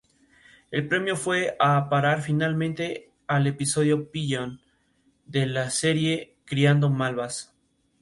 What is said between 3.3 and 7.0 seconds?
episodio "Pigeon" de la serie Criando